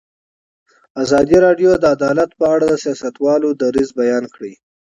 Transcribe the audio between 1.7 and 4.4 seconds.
د عدالت په اړه د سیاستوالو دریځ بیان